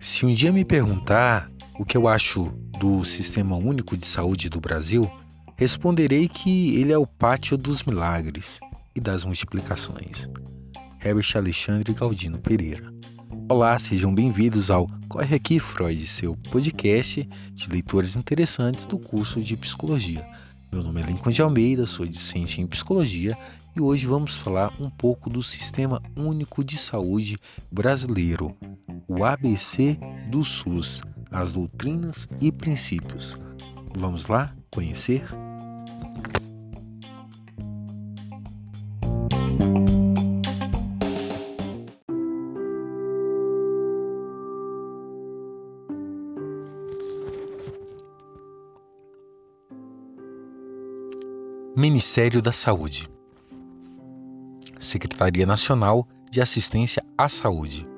[0.00, 4.60] Se um dia me perguntar o que eu acho do Sistema Único de Saúde do
[4.60, 5.10] Brasil,
[5.56, 8.60] responderei que ele é o pátio dos milagres
[8.94, 10.28] e das multiplicações.
[11.02, 12.92] Herbert Alexandre Galdino Pereira.
[13.48, 19.56] Olá, sejam bem-vindos ao Corre Aqui Freud, seu podcast de leitores interessantes do curso de
[19.56, 20.26] Psicologia.
[20.72, 23.36] Meu nome é Lincoln de Almeida, sou discente em Psicologia
[23.76, 27.36] e hoje vamos falar um pouco do Sistema Único de Saúde
[27.70, 28.56] Brasileiro,
[29.08, 29.98] o ABC
[30.30, 33.36] do SUS, as doutrinas e princípios.
[33.96, 35.24] Vamos lá conhecer?
[51.76, 53.08] Ministério da Saúde,
[54.84, 57.88] Secretaria Nacional de Assistência à Saúde,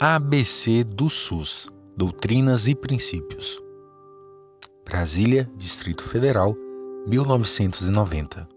[0.00, 3.62] ABC do SUS, Doutrinas e Princípios,
[4.84, 6.54] Brasília, Distrito Federal,
[7.06, 8.48] 1990.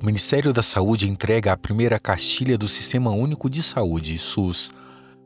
[0.00, 4.72] O Ministério da Saúde entrega a primeira castilha do Sistema Único de Saúde, SUS,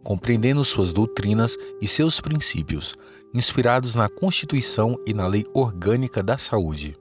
[0.04, 2.94] compreendendo suas doutrinas e seus princípios,
[3.34, 6.96] inspirados na Constituição e na Lei Orgânica da Saúde.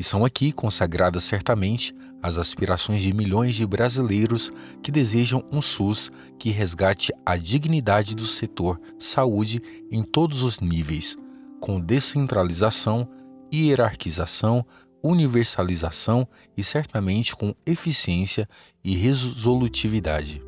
[0.00, 4.50] E são aqui consagradas certamente as aspirações de milhões de brasileiros
[4.82, 9.60] que desejam um SUS que resgate a dignidade do setor saúde
[9.92, 11.18] em todos os níveis,
[11.60, 13.06] com descentralização,
[13.52, 14.64] hierarquização,
[15.02, 16.26] universalização
[16.56, 18.48] e certamente com eficiência
[18.82, 20.42] e resolutividade.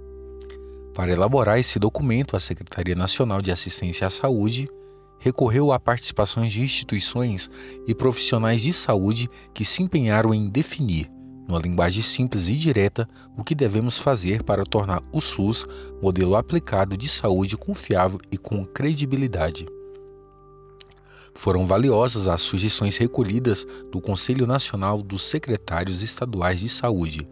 [0.94, 4.66] Para elaborar esse documento, a Secretaria Nacional de Assistência à Saúde
[5.22, 7.48] recorreu a participações de instituições
[7.86, 11.08] e profissionais de saúde que se empenharam em definir,
[11.46, 15.64] numa linguagem simples e direta, o que devemos fazer para tornar o SUS
[16.02, 19.64] modelo aplicado de saúde confiável e com credibilidade.
[21.36, 27.28] Foram valiosas as sugestões recolhidas do Conselho Nacional dos Secretários Estaduais de Saúde,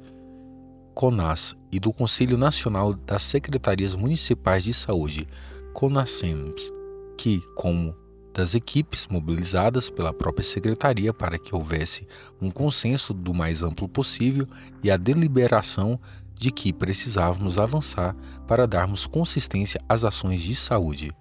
[0.95, 5.27] CONAS e do Conselho Nacional das Secretarias Municipais de Saúde,
[5.75, 6.80] CONASEMS,
[7.21, 7.95] que, como
[8.33, 12.09] das equipes mobilizadas pela própria secretaria para que houvesse
[12.41, 14.47] um consenso do mais amplo possível
[14.83, 16.01] e a deliberação
[16.35, 18.17] de que precisávamos avançar
[18.47, 21.13] para darmos consistência às ações de saúde.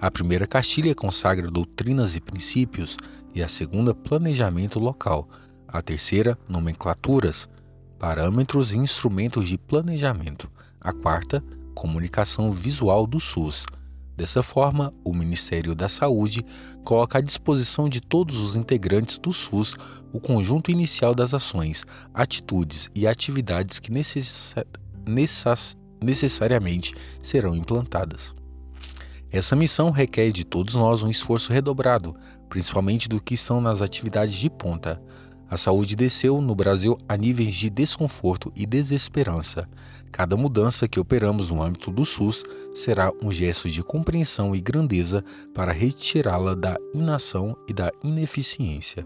[0.00, 2.96] A primeira castilha consagra doutrinas e princípios
[3.34, 5.28] e a segunda planejamento local.
[5.68, 7.50] A terceira, nomenclaturas,
[7.98, 10.50] parâmetros e instrumentos de planejamento.
[10.80, 11.44] A quarta,
[11.74, 13.66] comunicação visual do SUS.
[14.16, 16.44] Dessa forma, o Ministério da Saúde
[16.84, 19.74] coloca à disposição de todos os integrantes do SUS
[20.12, 24.54] o conjunto inicial das ações, atitudes e atividades que necess...
[25.06, 25.76] Necess...
[26.00, 28.32] necessariamente serão implantadas.
[29.32, 32.14] Essa missão requer de todos nós um esforço redobrado,
[32.48, 35.02] principalmente do que estão nas atividades de ponta.
[35.50, 39.68] A saúde desceu no Brasil a níveis de desconforto e desesperança.
[40.14, 45.24] Cada mudança que operamos no âmbito do SUS será um gesto de compreensão e grandeza
[45.52, 49.04] para retirá-la da inação e da ineficiência.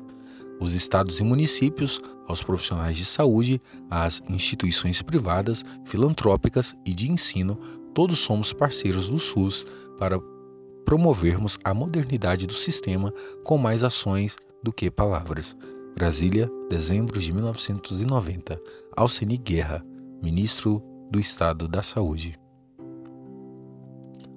[0.60, 3.58] Os estados e municípios, aos profissionais de saúde,
[3.88, 7.58] às instituições privadas, filantrópicas e de ensino,
[7.94, 9.64] todos somos parceiros do SUS
[9.98, 10.20] para
[10.84, 13.14] promovermos a modernidade do sistema
[13.44, 15.56] com mais ações do que palavras.
[15.94, 18.60] Brasília, dezembro de 1990.
[18.94, 19.82] Alceni Guerra,
[20.22, 22.38] ministro do Estado da Saúde.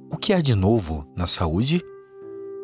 [0.09, 1.81] O que há de novo na saúde?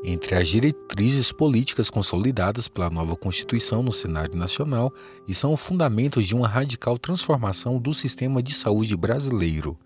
[0.03, 4.93] Entre as diretrizes políticas consolidadas pela nova Constituição no cenário nacional
[5.27, 9.77] e são fundamentos de uma radical transformação do sistema de saúde brasileiro.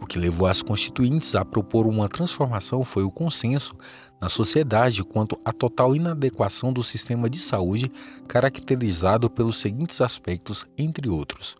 [0.00, 3.74] O que levou as constituintes a propor uma transformação foi o consenso
[4.20, 7.92] na sociedade quanto à total inadequação do sistema de saúde,
[8.26, 11.56] caracterizado pelos seguintes aspectos, entre outros: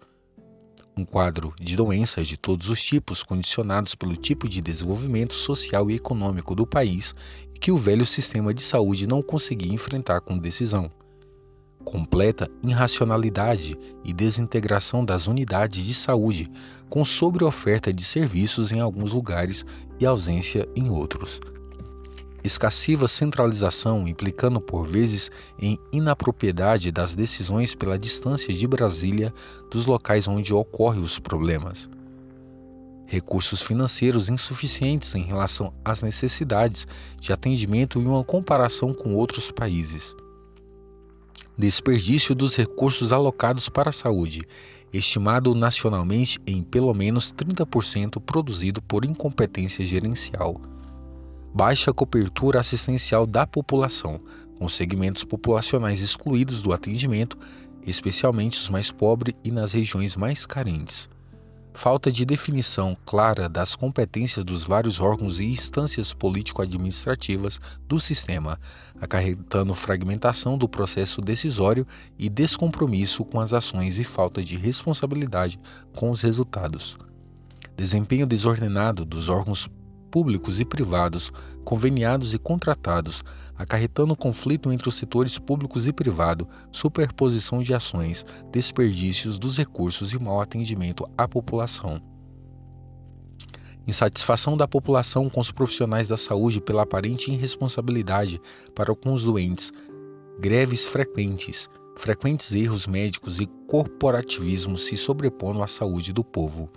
[1.00, 5.94] um quadro de doenças de todos os tipos, condicionados pelo tipo de desenvolvimento social e
[5.94, 7.14] econômico do país,
[7.54, 10.90] e que o velho sistema de saúde não conseguia enfrentar com decisão
[11.82, 13.74] completa irracionalidade
[14.04, 16.46] e desintegração das unidades de saúde,
[16.90, 19.64] com sobreoferta de serviços em alguns lugares
[19.98, 21.40] e ausência em outros.
[22.42, 29.32] Escassiva centralização, implicando por vezes em inapropriedade das decisões pela distância de Brasília
[29.70, 31.88] dos locais onde ocorrem os problemas.
[33.06, 36.86] Recursos financeiros insuficientes em relação às necessidades
[37.20, 40.14] de atendimento em uma comparação com outros países
[41.60, 44.42] Desperdício dos recursos alocados para a saúde,
[44.90, 50.58] estimado nacionalmente em pelo menos 30% produzido por incompetência gerencial.
[51.54, 54.20] Baixa cobertura assistencial da população,
[54.58, 57.38] com segmentos populacionais excluídos do atendimento,
[57.84, 61.08] especialmente os mais pobres e nas regiões mais carentes
[61.72, 68.58] falta de definição clara das competências dos vários órgãos e instâncias político-administrativas do sistema,
[69.00, 71.86] acarretando fragmentação do processo decisório
[72.18, 75.58] e descompromisso com as ações e falta de responsabilidade
[75.94, 76.96] com os resultados.
[77.76, 79.68] Desempenho desordenado dos órgãos
[80.10, 81.32] públicos e privados,
[81.64, 83.22] conveniados e contratados,
[83.56, 90.18] acarretando conflito entre os setores públicos e privado, superposição de ações, desperdícios dos recursos e
[90.18, 92.02] mau atendimento à população.
[93.86, 98.40] Insatisfação da população com os profissionais da saúde pela aparente irresponsabilidade
[98.74, 99.72] para com os doentes,
[100.38, 106.70] greves frequentes, frequentes erros médicos e corporativismo se sobrepondo à saúde do povo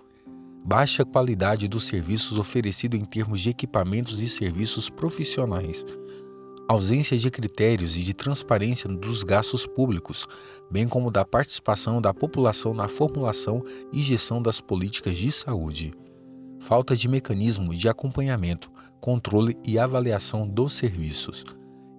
[0.66, 5.86] baixa qualidade dos serviços oferecidos em termos de equipamentos e serviços profissionais,
[6.70, 10.26] ausência de critérios e de transparência dos gastos públicos,
[10.72, 13.62] bem como da participação da população na formulação
[13.92, 15.94] e gestão das políticas de saúde,
[16.60, 18.72] falta de mecanismo de acompanhamento,
[19.02, 21.44] controle e avaliação dos serviços,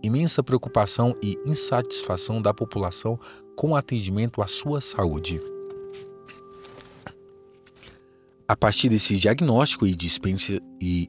[0.02, 3.18] imensa preocupação e insatisfação da população
[3.56, 5.40] com atendimento à sua saúde.
[8.46, 10.06] A partir desse diagnóstico e de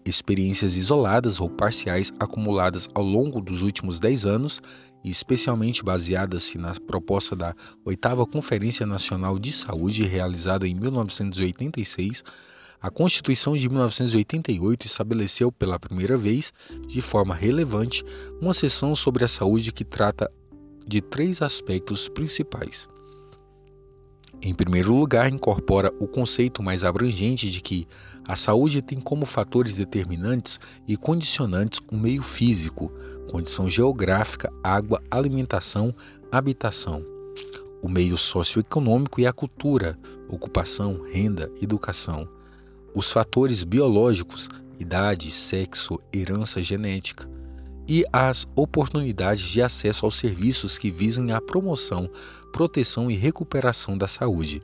[0.06, 4.62] experiências isoladas ou parciais acumuladas ao longo dos últimos 10 anos,
[5.04, 7.54] e especialmente baseadas na proposta da
[7.84, 12.24] Oitava Conferência Nacional de Saúde, realizada em 1986,
[12.82, 16.54] a Constituição de 1988 estabeleceu pela primeira vez,
[16.88, 18.02] de forma relevante,
[18.42, 20.32] uma seção sobre a saúde que trata
[20.88, 22.88] de três aspectos principais.
[24.42, 27.88] Em primeiro lugar, incorpora o conceito mais abrangente de que
[28.28, 32.92] a saúde tem como fatores determinantes e condicionantes o meio físico,
[33.30, 35.94] condição geográfica, água, alimentação,
[36.32, 37.04] habitação,
[37.82, 39.98] o meio socioeconômico e a cultura,
[40.30, 42.28] ocupação, renda, educação,
[42.94, 44.50] os fatores biológicos,
[44.80, 47.30] idade, sexo, herança genética,
[47.88, 52.10] e as oportunidades de acesso aos serviços que visem a promoção,
[52.56, 54.62] proteção e recuperação da saúde.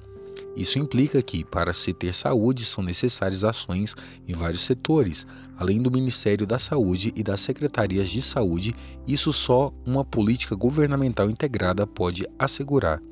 [0.56, 5.28] Isso implica que, para se ter saúde, são necessárias ações em vários setores,
[5.58, 8.74] além do Ministério da Saúde e das secretarias de saúde,
[9.06, 13.04] isso só uma política governamental integrada pode assegurar.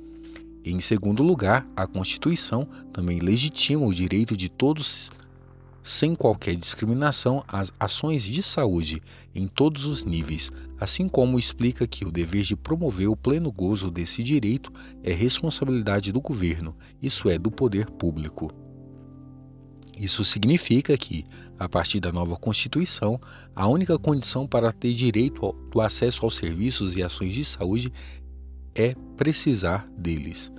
[0.64, 5.12] Em segundo lugar, a Constituição também legitima o direito de todos
[5.84, 9.02] sem qualquer discriminação às ações de saúde
[9.34, 13.90] em todos os níveis, assim como explica que o dever de promover o pleno gozo
[13.90, 14.72] desse direito
[15.04, 18.52] é responsabilidade do governo, isso é, do poder público.
[20.00, 21.26] Isso significa que,
[21.60, 23.20] a partir da nova Constituição,
[23.54, 27.92] a única condição para ter direito ao acesso aos serviços e ações de saúde
[28.74, 30.54] é precisar deles.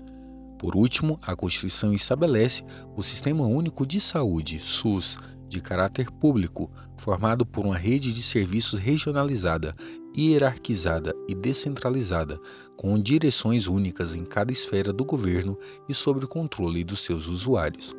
[0.61, 2.63] Por último, a Constituição estabelece
[2.95, 5.17] o Sistema Único de Saúde, SUS,
[5.49, 9.75] de caráter público, formado por uma rede de serviços regionalizada,
[10.15, 12.39] hierarquizada e descentralizada,
[12.77, 15.57] com direções únicas em cada esfera do governo
[15.89, 17.97] e sob o controle dos seus usuários.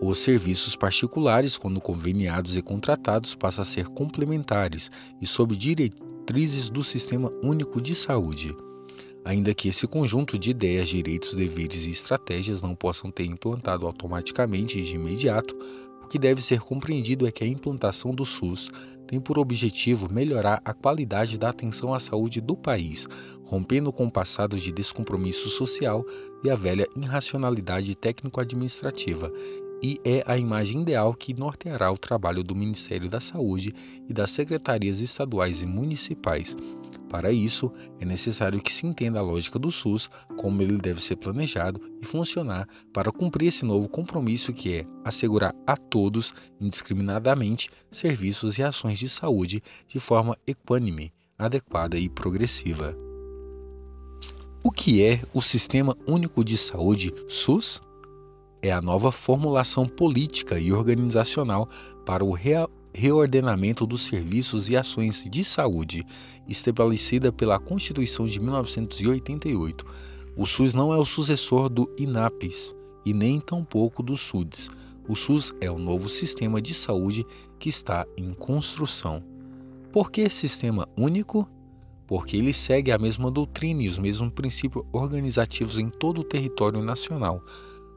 [0.00, 6.84] Os serviços particulares, quando conveniados e contratados, passam a ser complementares e sob diretrizes do
[6.84, 8.56] Sistema Único de Saúde
[9.28, 14.78] ainda que esse conjunto de ideias, direitos, deveres e estratégias não possam ter implantado automaticamente
[14.78, 15.54] e de imediato,
[16.02, 18.70] o que deve ser compreendido é que a implantação do SUS
[19.06, 23.06] tem por objetivo melhorar a qualidade da atenção à saúde do país,
[23.44, 26.02] rompendo com o passado de descompromisso social
[26.42, 29.30] e a velha irracionalidade técnico-administrativa,
[29.82, 33.74] e é a imagem ideal que norteará o trabalho do Ministério da Saúde
[34.08, 36.56] e das secretarias estaduais e municipais,
[37.08, 41.16] para isso, é necessário que se entenda a lógica do SUS, como ele deve ser
[41.16, 48.58] planejado e funcionar para cumprir esse novo compromisso que é assegurar a todos, indiscriminadamente, serviços
[48.58, 52.94] e ações de saúde de forma equânime, adequada e progressiva.
[54.62, 57.80] O que é o Sistema Único de Saúde SUS?
[58.60, 61.68] É a nova formulação política e organizacional
[62.04, 62.32] para o
[62.98, 66.04] reordenamento dos serviços e ações de saúde,
[66.48, 69.86] estabelecida pela Constituição de 1988.
[70.36, 72.74] O SUS não é o sucessor do INAPES
[73.06, 74.68] e nem tampouco do SUDS.
[75.08, 77.24] O SUS é o novo sistema de saúde
[77.60, 79.22] que está em construção.
[79.92, 81.48] Por que sistema único?
[82.08, 86.82] porque ele segue a mesma doutrina e os mesmos princípios organizativos em todo o território
[86.82, 87.44] nacional,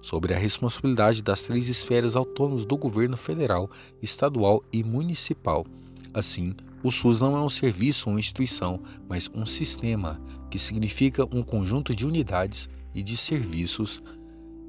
[0.02, 3.70] sobre a responsabilidade das três esferas autônomas do governo federal,
[4.02, 5.66] estadual e municipal.
[6.14, 11.44] Assim, o SUS não é um serviço ou instituição, mas um sistema, que significa um
[11.44, 14.02] conjunto de unidades e de serviços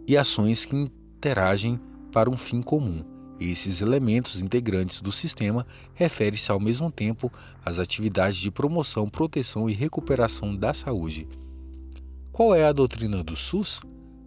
[0.07, 1.81] e ações que interagem
[2.12, 3.03] para um fim comum.
[3.41, 7.33] Esses elementos integrantes do sistema referem-se ao mesmo tempo
[7.65, 11.27] às atividades de promoção, proteção e recuperação da saúde.
[12.31, 13.81] Qual é a doutrina do SUS?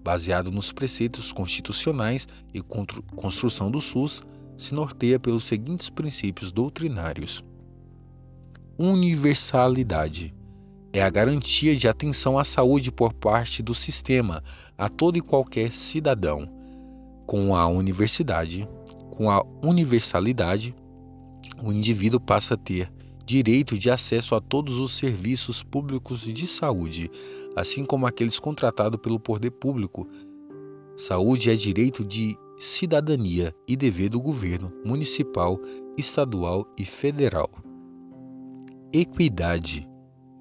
[0.05, 4.21] Baseado nos preceitos constitucionais e construção do SUS,
[4.55, 7.43] se norteia pelos seguintes princípios doutrinários
[8.77, 10.35] universalidade.
[10.91, 14.43] É a garantia de atenção à saúde por parte do sistema
[14.77, 16.47] a todo e qualquer cidadão.
[17.25, 18.67] Com a universidade,
[19.11, 20.75] com a universalidade,
[21.63, 22.91] o indivíduo passa a ter
[23.25, 27.09] direito de acesso a todos os serviços públicos de saúde,
[27.55, 30.07] assim como aqueles contratados pelo poder público.
[30.95, 35.59] Saúde é direito de cidadania e dever do governo municipal,
[35.97, 37.49] estadual e federal.
[38.93, 39.89] Equidade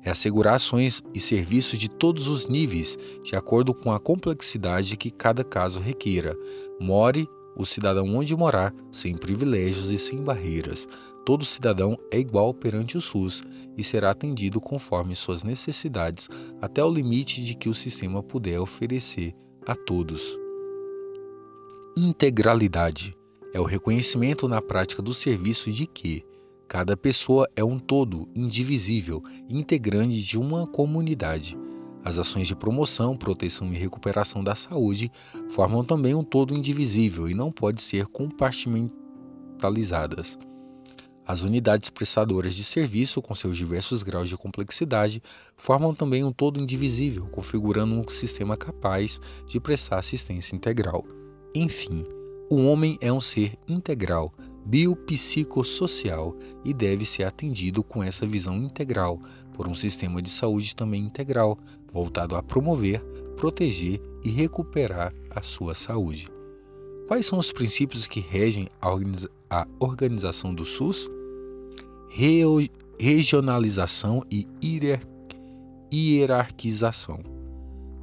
[0.04, 5.10] é assegurar ações e serviços de todos os níveis, de acordo com a complexidade que
[5.10, 6.36] cada caso requeira.
[6.78, 7.26] More
[7.56, 10.88] o cidadão onde morar, sem privilégios e sem barreiras.
[11.24, 13.42] Todo cidadão é igual perante o SUS
[13.76, 16.28] e será atendido conforme suas necessidades,
[16.60, 19.34] até o limite de que o sistema puder oferecer
[19.66, 20.38] a todos.
[21.96, 23.16] Integralidade
[23.52, 26.24] é o reconhecimento na prática do serviço de que,
[26.74, 31.56] Cada pessoa é um todo indivisível integrante de uma comunidade.
[32.04, 35.10] As ações de promoção, proteção e recuperação da saúde
[35.48, 40.38] formam também um todo indivisível e não podem ser compartimentalizadas.
[41.26, 45.22] As unidades prestadoras de serviço, com seus diversos graus de complexidade,
[45.56, 51.02] formam também um todo indivisível, configurando um sistema capaz de prestar assistência integral.
[51.54, 52.04] Enfim,
[52.50, 54.32] o homem é um ser integral,
[54.66, 59.20] biopsicossocial e deve ser atendido com essa visão integral
[59.54, 61.58] por um sistema de saúde também integral,
[61.92, 63.00] voltado a promover,
[63.36, 66.28] proteger e recuperar a sua saúde.
[67.08, 71.08] Quais são os princípios que regem a organização do SUS?
[72.98, 74.46] regionalização e
[75.92, 77.33] hierarquização.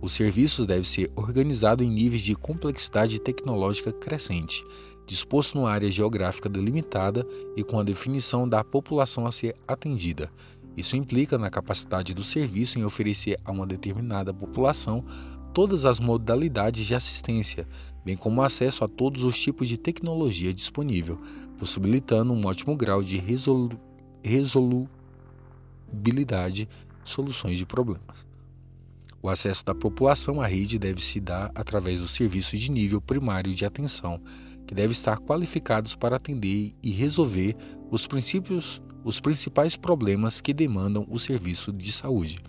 [0.02, 4.66] Os serviços devem ser organizados em níveis de complexidade tecnológica crescente,
[5.06, 7.24] disposto numa área geográfica delimitada
[7.56, 10.32] e com a definição da população a ser atendida.
[10.76, 15.06] Isso implica na capacidade do serviço em oferecer a uma determinada população
[15.54, 17.68] todas as modalidades de assistência,
[18.04, 21.20] bem como acesso a todos os tipos de tecnologia disponível,
[21.60, 23.80] possibilitando um ótimo grau de resolu
[24.24, 26.68] resolubilidade
[27.04, 28.31] soluções de problemas.
[29.24, 33.54] O acesso da população à rede deve se dar através do serviço de nível primário
[33.54, 34.20] de atenção,
[34.66, 37.56] que devem estar qualificados para atender e resolver
[37.92, 42.40] os princípios, os principais problemas que demandam o serviço de saúde.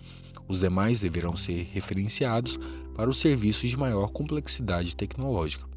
[0.47, 2.57] Os demais deverão ser referenciados
[2.95, 5.72] para os serviços de maior complexidade tecnológica.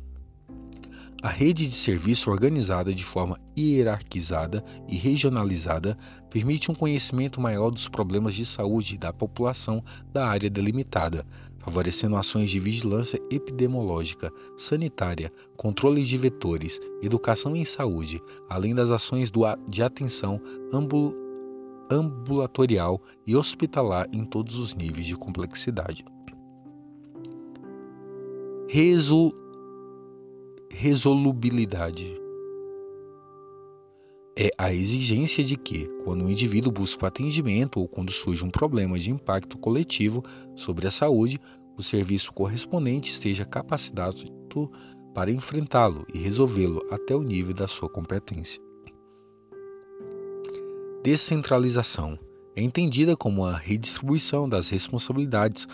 [1.23, 5.97] A rede de serviço organizada de forma hierarquizada e regionalizada
[6.31, 9.83] permite um conhecimento maior dos problemas de saúde da população
[10.13, 11.27] da área delimitada,
[11.59, 19.33] favorecendo ações de vigilância epidemiológica, sanitária, controle de vetores, educação em saúde, além das ações
[19.69, 20.41] de atenção
[21.91, 26.05] ambulatorial e hospitalar em todos os níveis de complexidade.
[28.69, 29.33] Resu
[30.71, 32.21] resolubilidade
[34.39, 38.51] é a exigência de que, quando o indivíduo busca o atendimento ou quando surge um
[38.51, 40.23] problema de impacto coletivo
[40.55, 41.41] sobre a saúde,
[41.79, 44.25] o serviço correspondente esteja capacitado
[45.15, 48.61] para enfrentá-lo e resolvê-lo até o nível da sua competência.
[51.03, 52.19] Descentralização
[52.55, 55.67] é entendida como a redistribuição das responsabilidades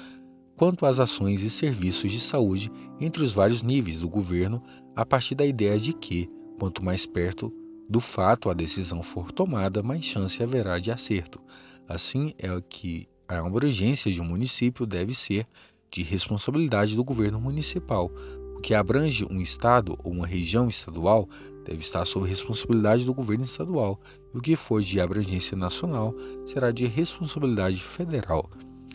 [0.56, 4.62] quanto às ações e serviços de saúde entre os vários níveis do governo,
[4.94, 6.28] a partir da ideia de que,
[6.58, 7.52] quanto mais perto
[7.88, 11.40] do fato a decisão for tomada, mais chance haverá de acerto.
[11.88, 15.46] Assim é que a abrangência de um município deve ser
[15.90, 18.10] de responsabilidade do governo municipal.
[18.56, 21.28] O que abrange um estado ou uma região estadual
[21.64, 24.00] deve estar sob responsabilidade do governo estadual,
[24.32, 26.14] e o que for de abrangência nacional
[26.46, 28.48] será de responsabilidade federal.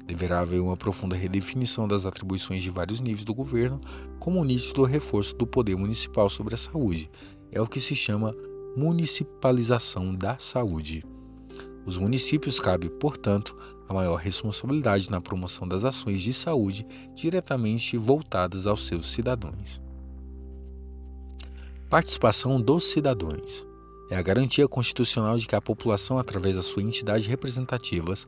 [0.08, 3.82] Deverá haver uma profunda redefinição das atribuições de vários níveis do governo,
[4.20, 7.12] como um nítido reforço do poder municipal sobre a saúde.
[7.52, 8.34] É o que se chama
[8.78, 11.04] municipalização da saúde.
[11.86, 13.56] Os municípios cabe, portanto,
[13.90, 19.82] a maior responsabilidade na promoção das ações de saúde diretamente voltadas aos seus cidadãos.
[21.90, 23.66] Participação dos cidadãos
[24.10, 28.28] é a garantia constitucional de que a população, através da sua entidade representativas,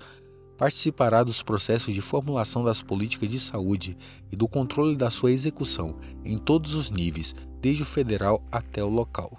[0.60, 3.98] participará dos processos de formulação das políticas de saúde
[4.30, 8.90] e do controle da sua execução em todos os níveis, desde o federal até o
[8.90, 9.32] local.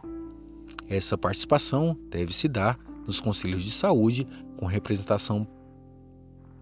[0.88, 5.46] Essa participação deve se dar nos conselhos de saúde com representação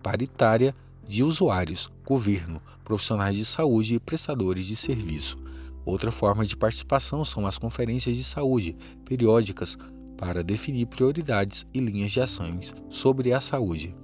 [0.02, 0.74] paritária
[1.06, 5.38] de usuários, governo, profissionais de saúde e prestadores de serviço.
[5.84, 9.78] Outra forma de participação são as conferências de saúde periódicas
[10.16, 13.94] para definir prioridades e linhas de ações sobre a saúde.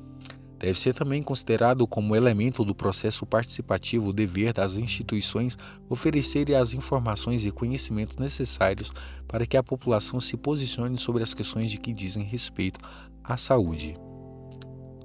[0.58, 5.58] Deve ser também considerado como elemento do processo participativo o dever das instituições
[5.88, 8.92] oferecerem as informações e conhecimentos necessários
[9.26, 12.80] para que a população se posicione sobre as questões de que dizem respeito
[13.22, 13.96] à saúde.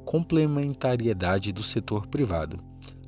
[0.05, 2.59] Complementariedade do setor privado.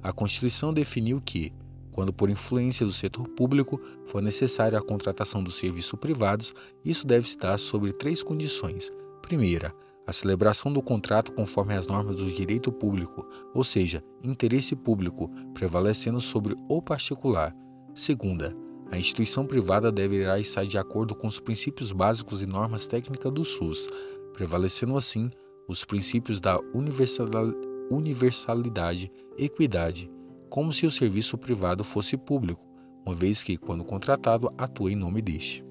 [0.03, 1.53] A Constituição definiu que,
[1.91, 7.27] quando por influência do setor público for necessária a contratação dos serviços privados, isso deve
[7.37, 8.91] dar sobre três condições.
[9.21, 9.73] Primeira,
[10.11, 16.19] a celebração do contrato conforme as normas do direito público, ou seja, interesse público, prevalecendo
[16.19, 17.55] sobre o particular.
[17.93, 18.53] Segunda,
[18.91, 23.45] a instituição privada deverá estar de acordo com os princípios básicos e normas técnicas do
[23.45, 23.87] SUS,
[24.33, 25.31] prevalecendo assim
[25.65, 26.59] os princípios da
[27.89, 30.11] universalidade, equidade,
[30.49, 32.67] como se o serviço privado fosse público,
[33.05, 35.63] uma vez que, quando contratado, atua em nome deste.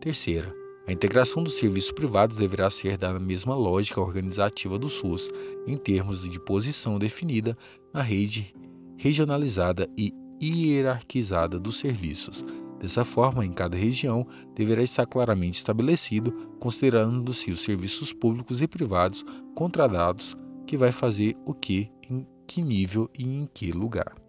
[0.00, 0.52] Terceira,
[0.86, 5.30] a integração dos serviços privados deverá ser da mesma lógica organizativa do SUS,
[5.66, 7.56] em termos de posição definida
[7.94, 8.54] na rede
[8.96, 10.12] regionalizada e
[10.42, 12.44] hierarquizada dos serviços.
[12.80, 19.24] Dessa forma, em cada região deverá estar claramente estabelecido, considerando-se os serviços públicos e privados
[19.54, 20.36] contratados,
[20.66, 24.21] que vai fazer o que, em que nível e em que lugar.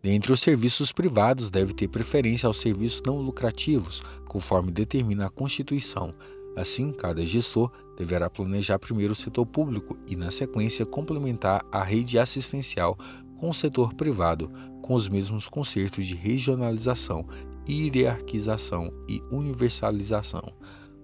[0.00, 6.14] Dentre os serviços privados, deve ter preferência aos serviços não lucrativos, conforme determina a Constituição.
[6.56, 12.16] Assim, cada gestor deverá planejar primeiro o setor público e, na sequência, complementar a rede
[12.16, 12.96] assistencial
[13.38, 14.48] com o setor privado,
[14.82, 17.26] com os mesmos conceitos de regionalização,
[17.68, 20.42] hierarquização e universalização.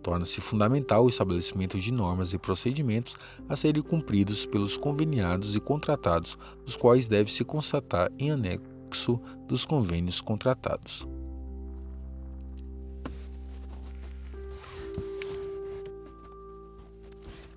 [0.04, 3.16] Torna-se fundamental o estabelecimento de normas e procedimentos
[3.48, 8.73] a serem cumpridos pelos conveniados e contratados, os quais deve se constatar em anexo
[9.48, 11.06] dos convênios contratados.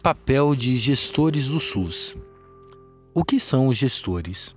[0.01, 2.17] Papel de gestores do SUS.
[3.13, 4.56] O que são os gestores?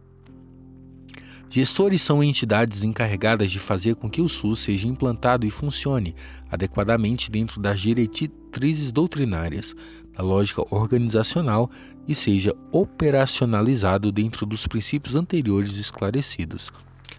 [1.52, 6.14] Gestores são entidades encarregadas de fazer com que o SUS seja implantado e funcione
[6.48, 9.74] adequadamente dentro das diretrizes doutrinárias,
[10.12, 11.68] da lógica organizacional
[12.06, 16.70] e seja operacionalizado dentro dos princípios anteriores esclarecidos.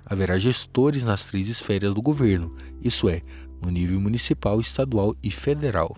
[0.06, 3.22] Haverá gestores nas três esferas do governo, isso é,
[3.62, 5.94] no nível municipal, estadual e federal.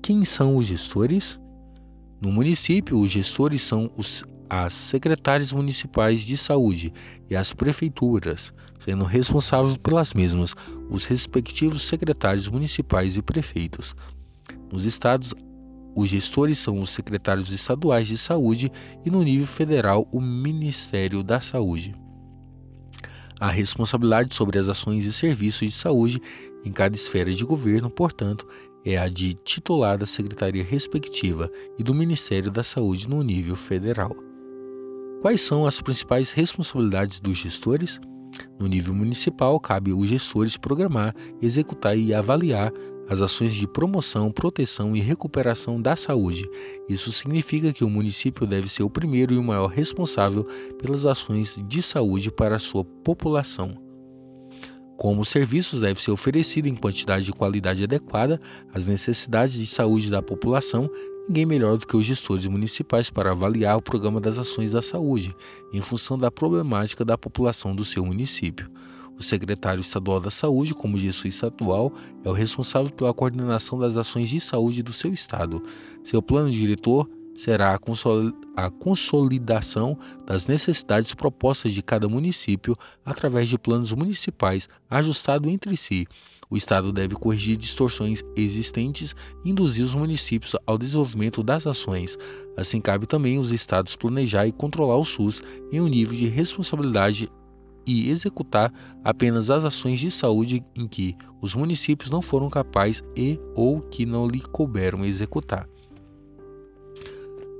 [0.00, 1.38] Quem são os gestores?
[2.22, 6.92] No município, os gestores são os as secretárias municipais de saúde
[7.30, 10.56] e as prefeituras, sendo responsáveis pelas mesmas
[10.90, 13.94] os respectivos secretários municipais e prefeitos.
[14.72, 15.32] Nos estados,
[15.96, 18.72] os gestores são os secretários estaduais de saúde
[19.04, 21.94] e no nível federal o Ministério da Saúde.
[23.38, 26.20] A responsabilidade sobre as ações e serviços de saúde
[26.64, 28.46] em cada esfera de governo, portanto,
[28.84, 34.29] é a de titular da secretaria respectiva e do Ministério da Saúde no nível federal.
[35.20, 38.00] Quais são as principais responsabilidades dos gestores?
[38.58, 42.72] No nível municipal, cabe aos gestores programar, executar e avaliar
[43.06, 46.48] as ações de promoção, proteção e recuperação da saúde.
[46.88, 50.42] Isso significa que o município deve ser o primeiro e o maior responsável
[50.80, 53.74] pelas ações de saúde para a sua população.
[54.96, 58.40] Como os serviços devem ser oferecidos em quantidade e qualidade adequada
[58.72, 60.88] às necessidades de saúde da população
[61.30, 65.32] ninguém melhor do que os gestores municipais para avaliar o programa das ações da saúde,
[65.72, 68.68] em função da problemática da população do seu município.
[69.16, 71.92] O secretário estadual da Saúde, como gestor estadual,
[72.24, 75.62] é o responsável pela coordenação das ações de saúde do seu estado.
[76.02, 77.78] Seu plano diretor será
[78.56, 86.08] a consolidação das necessidades propostas de cada município através de planos municipais ajustados entre si.
[86.50, 92.18] O Estado deve corrigir distorções existentes e induzir os municípios ao desenvolvimento das ações.
[92.56, 97.28] Assim, cabe também aos Estados planejar e controlar o SUS em um nível de responsabilidade
[97.86, 98.72] e executar
[99.04, 104.04] apenas as ações de saúde em que os municípios não foram capazes e ou que
[104.04, 105.68] não lhe couberam executar.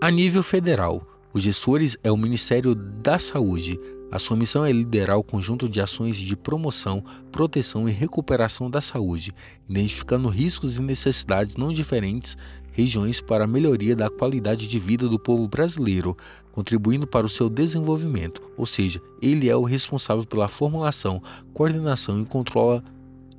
[0.01, 3.79] A nível federal, os gestores é o Ministério da Saúde.
[4.13, 8.81] A sua missão é liderar o conjunto de ações de promoção, proteção e recuperação da
[8.81, 9.33] saúde,
[9.69, 12.37] identificando riscos e necessidades não diferentes
[12.73, 16.17] regiões para a melhoria da qualidade de vida do povo brasileiro,
[16.51, 18.43] contribuindo para o seu desenvolvimento.
[18.57, 21.23] Ou seja, ele é o responsável pela formulação,
[21.55, 22.83] coordenação e controle,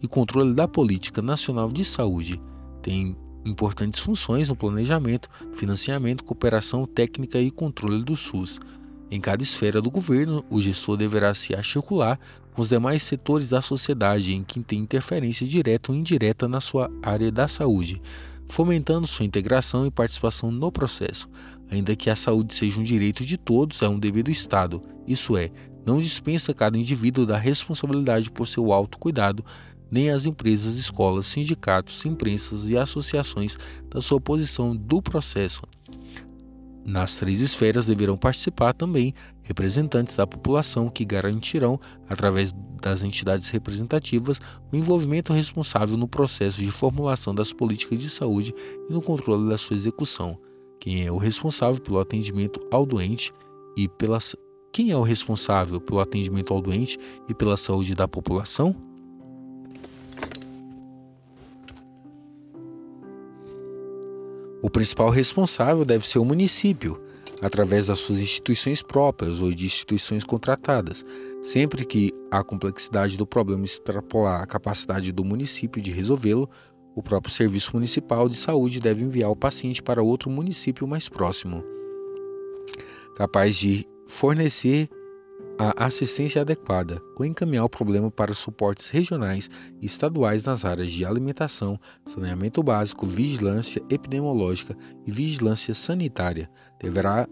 [0.01, 2.41] e controle da política nacional de saúde.
[2.81, 8.59] Tem importantes funções no planejamento, financiamento, cooperação técnica e controle do SUS.
[9.11, 12.17] Em cada esfera do governo, o gestor deverá se articular
[12.53, 16.89] com os demais setores da sociedade em que tem interferência direta ou indireta na sua
[17.03, 18.01] área da saúde,
[18.47, 21.27] fomentando sua integração e participação no processo.
[21.69, 25.35] Ainda que a saúde seja um direito de todos, é um dever do Estado, isso
[25.35, 25.51] é,
[25.85, 29.43] não dispensa cada indivíduo da responsabilidade por seu autocuidado,
[29.91, 33.57] nem as empresas, escolas, sindicatos, imprensas e associações
[33.89, 35.63] da sua posição do processo.
[36.85, 39.13] Nas três esferas deverão participar também
[39.43, 44.39] representantes da população que garantirão, através das entidades representativas,
[44.71, 48.53] o envolvimento responsável no processo de formulação das políticas de saúde
[48.89, 50.39] e no controle da sua execução.
[50.79, 53.31] Quem é o responsável pelo atendimento ao doente
[53.77, 54.17] e pela
[54.73, 58.73] quem é o responsável pelo atendimento ao doente e pela saúde da população?
[64.61, 67.01] O principal responsável deve ser o município,
[67.41, 71.03] através das suas instituições próprias ou de instituições contratadas,
[71.41, 76.47] sempre que a complexidade do problema extrapolar a capacidade do município de resolvê-lo,
[76.95, 81.63] o próprio Serviço Municipal de Saúde deve enviar o paciente para outro município mais próximo,
[83.15, 84.87] capaz de fornecer
[85.61, 89.47] a assistência adequada ou encaminhar o problema para suportes regionais
[89.79, 96.49] e estaduais nas áreas de alimentação, saneamento básico, vigilância epidemiológica e vigilância sanitária.
[96.79, 97.27] Deverá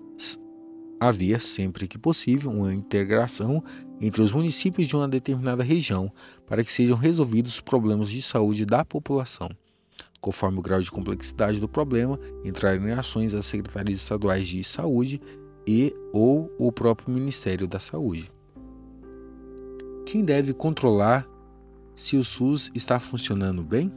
[1.00, 3.64] haver, sempre que possível, uma integração
[4.00, 6.12] entre os municípios de uma determinada região
[6.46, 9.50] para que sejam resolvidos os problemas de saúde da população.
[10.22, 15.20] Conforme o grau de complexidade do problema, entrarem em ações as secretarias estaduais de saúde
[15.66, 18.32] e ou o próprio Ministério da Saúde.
[20.06, 21.28] Quem deve controlar
[21.96, 23.92] se o SUS está funcionando bem?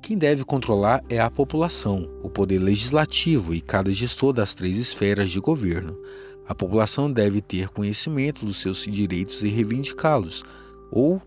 [0.00, 5.30] Quem deve controlar é a população, o poder legislativo e cada gestor das três esferas
[5.30, 5.98] de governo.
[6.48, 10.42] A população deve ter conhecimento dos seus direitos e reivindicá-los,
[10.90, 11.20] ou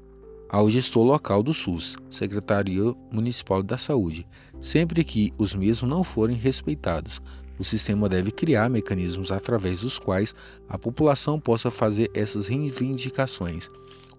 [0.49, 4.27] ao gestor local do SUS, Secretaria Municipal da Saúde,
[4.59, 7.21] sempre que os mesmos não forem respeitados.
[7.59, 10.33] O sistema deve criar mecanismos através dos quais
[10.67, 13.69] a população possa fazer essas reivindicações.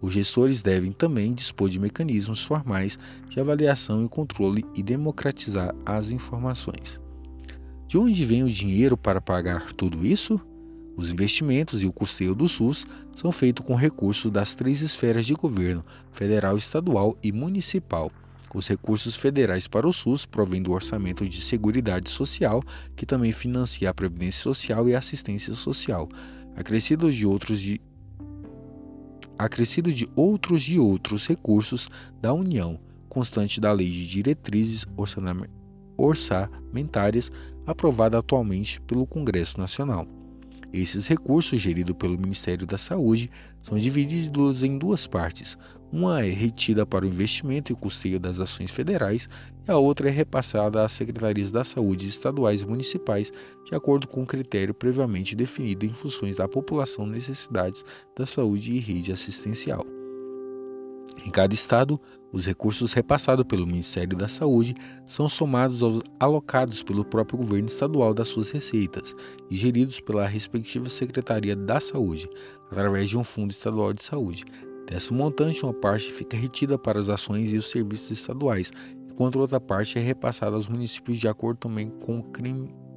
[0.01, 6.11] Os gestores devem também dispor de mecanismos formais de avaliação e controle e democratizar as
[6.11, 7.01] informações.
[7.87, 10.40] De onde vem o dinheiro para pagar tudo isso?
[10.97, 15.35] Os investimentos e o custeio do SUS são feitos com recursos das três esferas de
[15.35, 18.11] governo, federal, estadual e municipal.
[18.55, 22.62] Os recursos federais para o SUS provêm do Orçamento de Seguridade Social,
[22.95, 26.07] que também financia a Previdência Social e a Assistência Social,
[26.55, 27.81] acrescidos de outros de
[29.38, 31.88] acrescido de outros de outros recursos
[32.21, 34.85] da União, constante da Lei de Diretrizes
[35.97, 37.33] Orçamentárias
[37.67, 40.07] aprovada atualmente pelo Congresso Nacional.
[40.72, 43.30] Esses recursos, geridos pelo Ministério da Saúde,
[43.62, 45.58] são divididos em duas partes.
[45.92, 49.28] Uma é retida para o investimento e custeio das ações federais,
[49.68, 53.30] e a outra é repassada às secretarias da saúde estaduais e municipais,
[53.66, 57.85] de acordo com o critério previamente definido em funções da população, necessidades
[58.16, 59.85] da saúde e rede assistencial.
[61.25, 62.01] Em cada estado,
[62.33, 68.14] os recursos repassados pelo Ministério da Saúde são somados aos alocados pelo próprio governo estadual
[68.14, 69.14] das suas receitas
[69.51, 72.29] e geridos pela respectiva Secretaria da Saúde,
[72.70, 74.44] através de um Fundo Estadual de Saúde.
[74.87, 78.72] Dessa montante, uma parte fica retida para as ações e os serviços estaduais,
[79.11, 82.22] enquanto outra parte é repassada aos municípios de acordo também com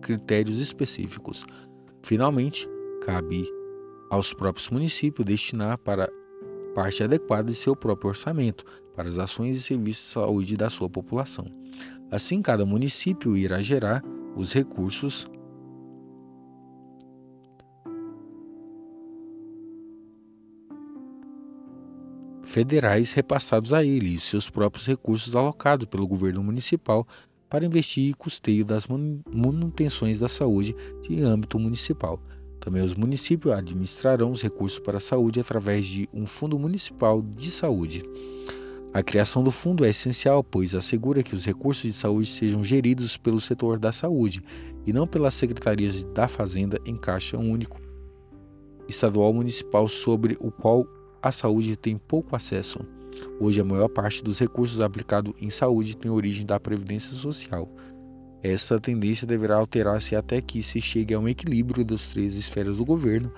[0.01, 1.45] critérios específicos.
[2.03, 2.67] Finalmente,
[3.01, 3.45] cabe
[4.09, 6.09] aos próprios municípios destinar para
[6.75, 10.89] parte adequada de seu próprio orçamento para as ações e serviços de saúde da sua
[10.89, 11.45] população.
[12.11, 14.03] Assim, cada município irá gerar
[14.35, 15.25] os recursos
[22.43, 27.07] federais repassados a ele e seus próprios recursos alocados pelo governo municipal
[27.49, 32.21] para investir e custeio das manutenções da saúde de âmbito municipal.
[32.65, 37.51] Também os municípios administrarão os recursos para a saúde através de um Fundo Municipal de
[37.51, 38.03] Saúde.
[38.91, 43.17] A criação do fundo é essencial, pois assegura que os recursos de saúde sejam geridos
[43.17, 44.41] pelo setor da saúde
[44.83, 47.79] e não pelas secretarias da Fazenda em caixa único
[48.87, 50.87] estadual municipal sobre o qual
[51.21, 52.79] a saúde tem pouco acesso.
[53.39, 57.69] Hoje, a maior parte dos recursos aplicados em saúde tem origem da Previdência Social.
[58.47, 62.85] Essa tendência deverá alterar-se até que se chegue a um equilíbrio das três esferas do
[62.85, 63.33] governo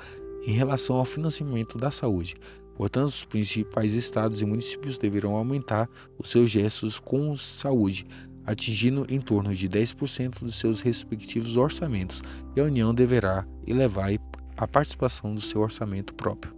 [0.46, 2.36] em relação ao financiamento da saúde,
[2.76, 5.90] Portanto, os principais estados e municípios deverão aumentar
[6.20, 8.06] os seus gestos com saúde,
[8.46, 12.22] atingindo em torno de 10% dos seus respectivos orçamentos,
[12.56, 14.12] e a União deverá elevar
[14.58, 16.54] a participação do seu orçamento próprio.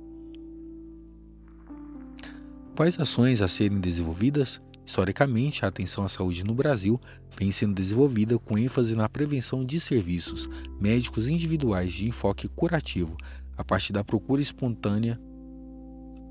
[2.75, 4.61] Quais ações a serem desenvolvidas?
[4.89, 6.99] Historicamente, a atenção à saúde no Brasil
[7.39, 10.49] vem sendo desenvolvida com ênfase na prevenção de serviços
[10.81, 13.15] médicos individuais de enfoque curativo,
[13.55, 15.21] a partir da procura espontânea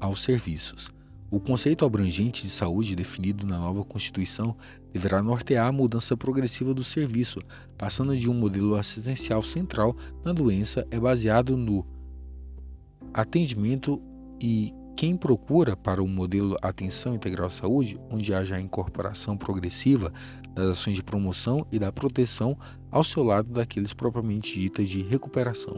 [0.01, 0.91] aos serviços.
[1.31, 4.57] O conceito abrangente de saúde definido na nova Constituição
[4.93, 7.39] deverá nortear a mudança progressiva do serviço,
[7.77, 11.87] passando de um modelo assistencial central na doença é baseado no
[13.15, 14.03] atendimento
[14.41, 20.13] e quem procura para o modelo Atenção Integral Saúde, onde haja a incorporação progressiva
[20.53, 22.59] das ações de promoção e da proteção
[22.91, 25.77] ao seu lado daqueles propriamente ditas de recuperação.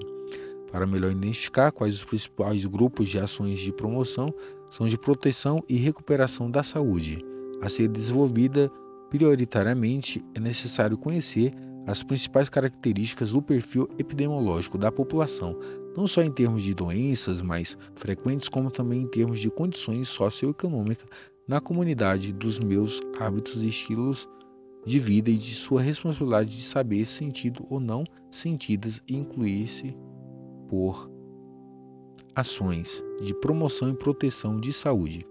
[0.72, 4.33] Para melhor identificar quais os principais grupos de ações de promoção
[4.70, 7.22] são de proteção e recuperação da saúde.
[7.61, 8.70] A ser desenvolvida
[9.11, 11.52] prioritariamente, é necessário conhecer
[11.87, 15.59] as principais características do perfil epidemiológico da população,
[15.97, 21.09] não só em termos de doenças mais frequentes, como também em termos de condições socioeconômicas
[21.49, 24.29] na comunidade, dos meus hábitos e estilos
[24.87, 29.97] de vida e de sua responsabilidade de saber sentido ou não sentidas e incluir-se
[30.69, 31.11] por
[32.35, 35.27] ações de promoção e proteção de saúde.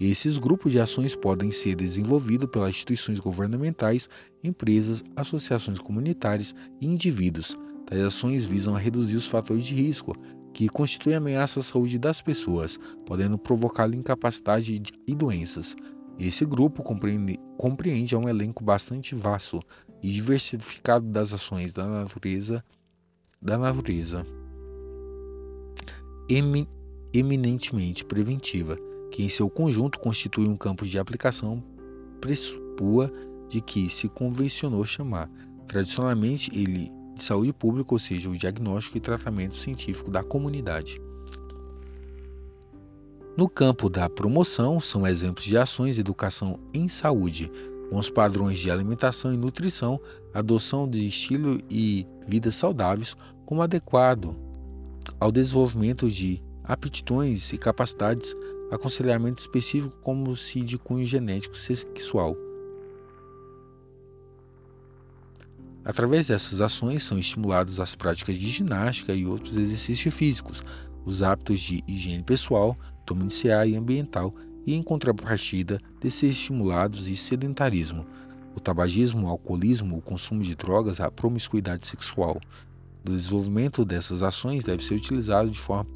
[0.00, 4.08] Esses grupos de ações podem ser desenvolvidos pelas instituições governamentais,
[4.44, 7.58] empresas, associações comunitárias e indivíduos.
[7.84, 10.14] Tais ações visam a reduzir os fatores de risco
[10.54, 15.74] que constituem ameaça à saúde das pessoas, podendo provocar incapacidade e doenças.
[16.16, 19.60] Esse grupo compreende, compreende um elenco bastante vasto
[20.02, 22.64] e diversificado das ações da natureza
[23.40, 24.26] da natureza
[27.14, 28.76] eminentemente preventiva,
[29.10, 31.62] que em seu conjunto constitui um campo de aplicação
[32.20, 33.12] pressupua
[33.48, 35.30] de que se convencionou chamar
[35.66, 41.00] tradicionalmente ele de saúde pública, ou seja, o diagnóstico e tratamento científico da comunidade.
[43.36, 47.50] No campo da promoção, são exemplos de ações de educação em saúde,
[47.90, 50.00] bons padrões de alimentação e nutrição,
[50.34, 53.14] adoção de estilo e vida saudáveis
[53.46, 54.36] como adequado
[55.20, 58.34] ao desenvolvimento de aptidões e capacidades,
[58.70, 62.36] aconselhamento específico como se de cunho genético sexual.
[65.84, 70.62] Através dessas ações são estimuladas as práticas de ginástica e outros exercícios físicos,
[71.04, 72.76] os hábitos de higiene pessoal,
[73.06, 74.34] domiciliar e ambiental,
[74.66, 78.04] e em contrapartida desses estimulados e sedentarismo,
[78.54, 82.38] o tabagismo, o alcoolismo, o consumo de drogas, a promiscuidade sexual,
[83.06, 85.86] o desenvolvimento dessas ações deve ser utilizado de forma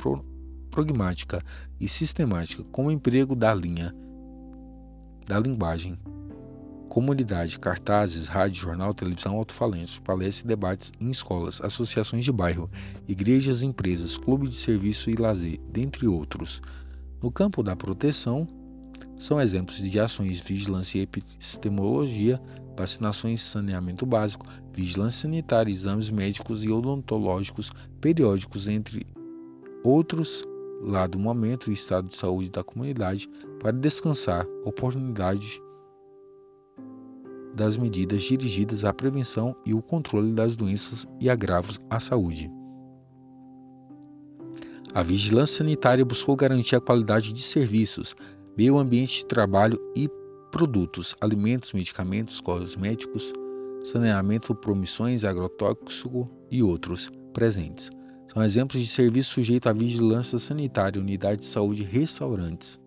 [0.72, 1.40] pragmática
[1.78, 3.94] e sistemática, como o emprego da linha
[5.26, 5.96] da linguagem,
[6.88, 12.70] comunidade, cartazes, rádio, jornal, televisão, alto-falantes, palestras e debates em escolas, associações de bairro,
[13.06, 16.60] igrejas, empresas, clubes de serviço e lazer, dentre outros.
[17.22, 18.48] No campo da proteção,
[19.16, 22.40] são exemplos de ações vigilância e epistemologia,
[22.76, 29.06] vacinações saneamento básico, vigilância sanitária, exames médicos e odontológicos periódicos, entre
[29.84, 30.44] outros,
[30.82, 33.28] lá do momento e estado de saúde da comunidade,
[33.60, 35.60] para descansar, oportunidade
[37.54, 42.50] das medidas dirigidas à prevenção e o controle das doenças e agravos à saúde.
[44.94, 48.14] A vigilância sanitária buscou garantir a qualidade de serviços,
[48.56, 50.08] meio ambiente de trabalho e
[50.50, 53.32] produtos, alimentos, medicamentos, cosméticos,
[53.82, 57.90] saneamento, promissões, agrotóxico e outros presentes.
[58.32, 62.80] São exemplos de serviços sujeitos à vigilância sanitária, unidade de saúde, restaurantes.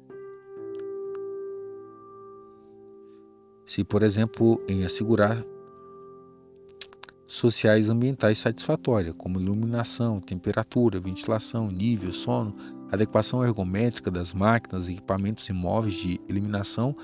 [3.63, 5.37] Se, por exemplo, em assegurar
[7.27, 12.55] sociais ambientais satisfatórias, como iluminação, temperatura, ventilação, nível, sono,
[12.91, 16.95] adequação ergométrica das máquinas e equipamentos imóveis de eliminação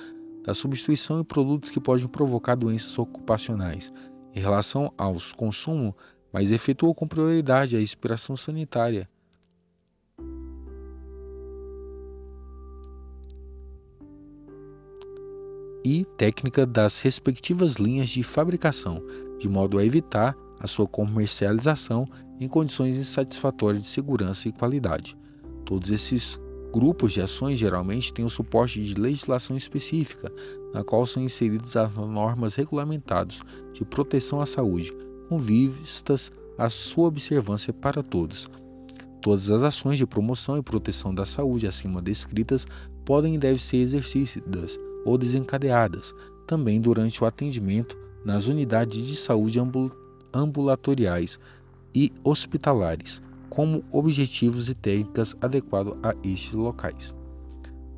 [0.44, 3.94] da substituição e produtos que podem provocar doenças ocupacionais.
[4.34, 5.96] Em relação ao consumo,
[6.32, 9.10] mas efetua com prioridade a expiração sanitária.
[15.84, 19.04] E técnica das respectivas linhas de fabricação,
[19.40, 22.06] de modo a evitar a sua comercialização
[22.40, 25.18] em condições insatisfatórias de segurança e qualidade.
[25.66, 26.40] Todos esses
[26.72, 30.32] grupos de ações geralmente têm o suporte de legislação específica,
[30.74, 33.42] na qual são inseridas as normas regulamentadas
[33.74, 34.94] de proteção à saúde,
[35.32, 38.50] com vistas à sua observância para todos.
[39.22, 42.68] Todas as ações de promoção e proteção da saúde acima descritas
[43.06, 46.14] podem e devem ser exercidas ou desencadeadas
[46.46, 49.58] também durante o atendimento nas unidades de saúde
[50.34, 51.40] ambulatoriais
[51.96, 57.16] e hospitalares, como objetivos e técnicas adequados a estes locais.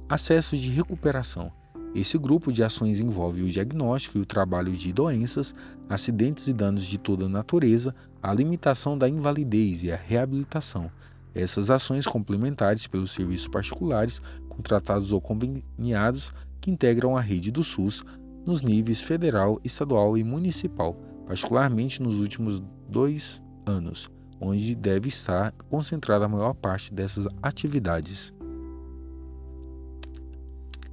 [0.08, 1.52] Acesso de recuperação.
[1.95, 5.53] Esse grupo de ações envolve o diagnóstico e o trabalho de doenças,
[5.88, 10.89] acidentes e danos de toda natureza, a limitação da invalidez e a reabilitação.
[11.36, 18.03] Essas ações complementares pelos serviços particulares, contratados ou conveniados, que integram a rede do SUS
[18.43, 20.95] nos níveis federal, estadual e municipal,
[21.27, 24.10] particularmente nos últimos dois anos,
[24.41, 28.33] onde deve estar concentrada a maior parte dessas atividades.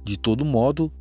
[0.03, 0.91] De todo modo,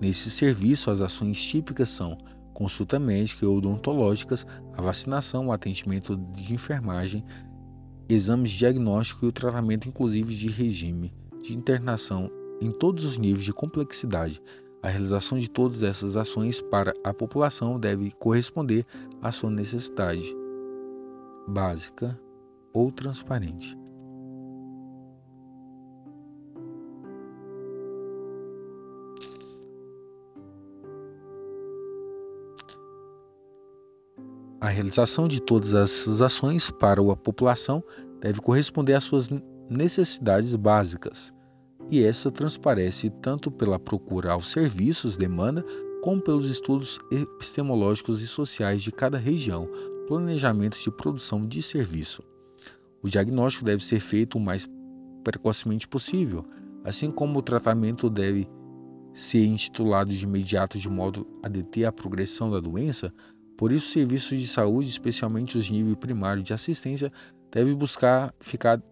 [0.00, 2.16] nesse serviço, as ações típicas são
[2.52, 7.24] consulta médica e odontológicas, a vacinação, o atendimento de enfermagem,
[8.08, 13.44] exames de diagnóstico e o tratamento, inclusive de regime de internação em todos os níveis
[13.44, 14.42] de complexidade,
[14.82, 18.84] a realização de todas essas ações para a população deve corresponder
[19.22, 20.34] à sua necessidade
[21.48, 22.18] básica
[22.72, 23.79] ou transparente.
[34.60, 37.82] A realização de todas essas ações para a população
[38.20, 39.30] deve corresponder às suas
[39.70, 41.32] necessidades básicas
[41.90, 45.64] e essa transparece tanto pela procura aos serviços demanda,
[46.02, 49.66] como pelos estudos epistemológicos e sociais de cada região,
[50.06, 52.22] planejamentos de produção de serviço.
[53.02, 54.68] O diagnóstico deve ser feito o mais
[55.24, 56.44] precocemente possível,
[56.84, 58.46] assim como o tratamento deve
[59.12, 63.12] ser intitulado de imediato de modo a deter a progressão da doença,
[63.60, 67.12] por isso, serviços de saúde, especialmente os níveis primário de assistência,
[67.52, 68.82] devem buscar ficar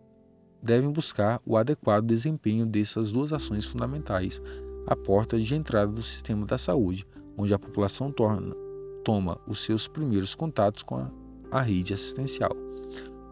[0.62, 4.42] devem buscar o adequado desempenho dessas duas ações fundamentais,
[4.86, 8.54] a porta de entrada do sistema da saúde, onde a população torna,
[9.02, 11.10] toma os seus primeiros contatos com a,
[11.50, 12.52] a rede assistencial.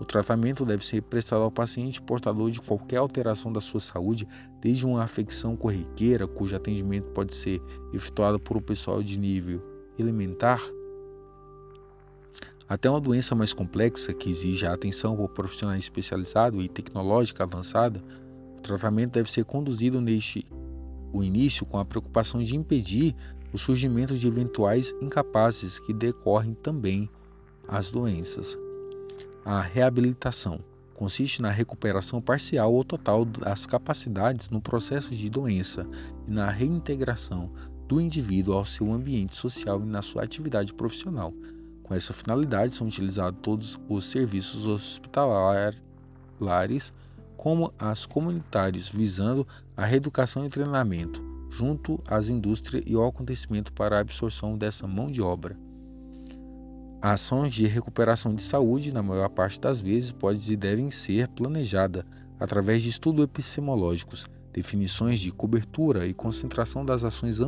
[0.01, 4.27] O tratamento deve ser prestado ao paciente portador de qualquer alteração da sua saúde,
[4.59, 7.61] desde uma afecção corriqueira, cujo atendimento pode ser
[7.93, 9.63] efetuado por um pessoal de nível
[9.99, 10.61] elementar,
[12.69, 18.03] até uma doença mais complexa que exige a atenção por profissionais especializados e tecnológica avançada,
[18.59, 20.45] o tratamento deve ser conduzido neste
[21.13, 23.15] o início com a preocupação de impedir
[23.53, 27.09] o surgimento de eventuais incapazes que decorrem também
[27.69, 28.59] as doenças.
[29.45, 30.61] A reabilitação
[30.93, 35.87] consiste na recuperação parcial ou total das capacidades no processo de doença
[36.27, 37.53] e na reintegração
[37.87, 41.33] do indivíduo ao seu ambiente social e na sua atividade profissional,
[41.87, 45.73] com essa finalidade, são utilizados todos os serviços hospitalares,
[47.37, 49.47] como as comunitários, visando
[49.77, 55.07] a reeducação e treinamento, junto às indústrias e ao acontecimento para a absorção dessa mão
[55.07, 55.57] de obra.
[57.01, 62.03] Ações de recuperação de saúde, na maior parte das vezes, podem e devem ser planejadas
[62.41, 67.39] através de estudos epistemológicos, definições de cobertura e concentração das ações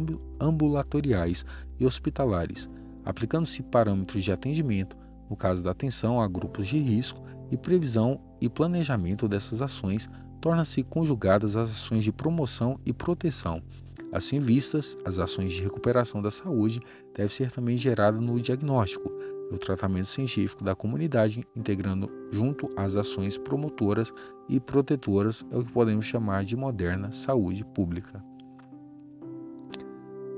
[0.40, 1.44] ambulatoriais
[1.80, 2.68] e hospitalares,
[3.08, 4.94] aplicando-se parâmetros de atendimento,
[5.30, 10.10] no caso da atenção a grupos de risco, e previsão e planejamento dessas ações,
[10.42, 13.62] tornam-se conjugadas as ações de promoção e proteção.
[14.12, 16.80] Assim vistas, as ações de recuperação da saúde
[17.14, 19.10] devem ser também geradas no diagnóstico
[19.50, 24.12] e o tratamento científico da comunidade, integrando junto às ações promotoras
[24.50, 28.22] e protetoras é o que podemos chamar de moderna saúde pública.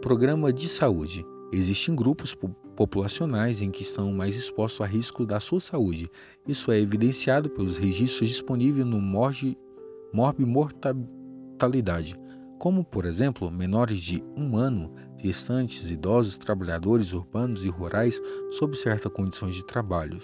[0.01, 2.37] Programa de saúde Existem grupos
[2.77, 6.09] populacionais em que estão mais expostos a risco da sua saúde.
[6.47, 9.59] Isso é evidenciado pelos registros disponíveis no morte,
[10.13, 12.17] mortalidade,
[12.59, 18.21] como, por exemplo, menores de um ano, gestantes, idosos, trabalhadores urbanos e rurais
[18.51, 20.19] sob certas condições de trabalho.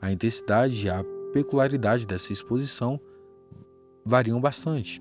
[0.00, 3.00] A intensidade e a peculiaridade dessa exposição
[4.04, 5.00] variam bastante,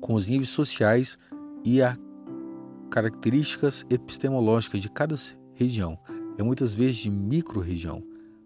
[0.00, 1.18] com os níveis sociais
[1.64, 1.96] e a
[2.90, 5.14] características epistemológicas de cada
[5.54, 5.98] região,
[6.38, 8.02] e muitas vezes de micro-região.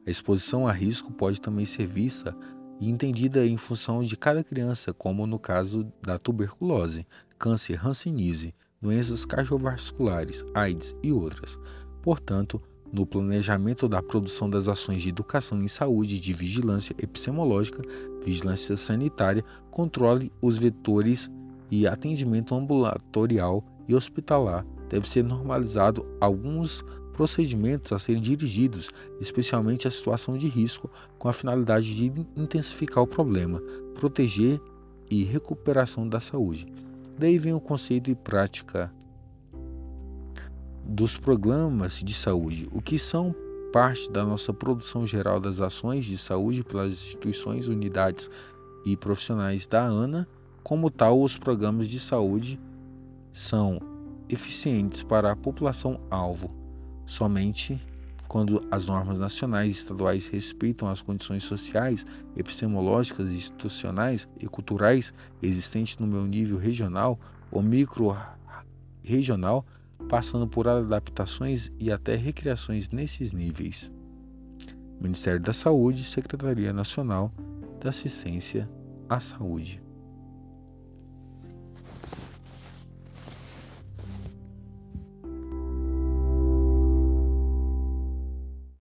[0.07, 2.37] A exposição a risco pode também ser vista
[2.81, 7.07] e entendida em função de cada criança, como no caso da tuberculose,
[7.39, 11.59] câncer, hanseníase, doenças cardiovasculares, AIDS e outras.
[12.03, 12.61] Portanto,
[12.93, 17.83] no planejamento da produção das ações de educação em saúde de vigilância epistemológica,
[18.25, 21.31] vigilância sanitária, controle os vetores
[21.71, 28.91] e atendimento ambulatorial e hospitalar, deve ser normalizado alguns procedimentos a serem dirigidos,
[29.21, 32.07] especialmente a situação de risco, com a finalidade de
[32.37, 33.61] intensificar o problema,
[33.95, 34.61] proteger
[35.11, 36.67] e recuperação da saúde.
[37.19, 38.93] Daí vem o conceito e prática
[40.85, 43.35] dos programas de saúde, o que são
[43.73, 48.29] parte da nossa produção geral das ações de saúde pelas instituições, unidades
[48.85, 50.27] e profissionais da ANA.
[50.63, 52.61] Como tal, os programas de saúde
[53.33, 53.81] são
[54.29, 56.61] eficientes para a população alvo
[57.11, 57.79] somente
[58.29, 62.07] quando as normas nacionais e estaduais respeitam as condições sociais,
[62.37, 67.19] epistemológicas, institucionais e culturais existentes no meu nível regional
[67.51, 69.67] ou micro-regional,
[70.09, 73.93] passando por adaptações e até recriações nesses níveis.
[75.01, 77.33] Ministério da Saúde, Secretaria Nacional
[77.81, 78.71] da Assistência
[79.09, 79.83] à Saúde.